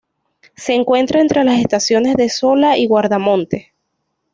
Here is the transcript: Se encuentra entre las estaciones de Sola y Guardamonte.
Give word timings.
Se 0.55 0.73
encuentra 0.73 1.21
entre 1.21 1.43
las 1.43 1.59
estaciones 1.59 2.15
de 2.15 2.27
Sola 2.27 2.75
y 2.75 2.87
Guardamonte. 2.87 3.75